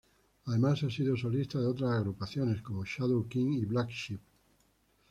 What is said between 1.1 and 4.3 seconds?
solista de otras agrupaciones como Shadow King y Black Sheep.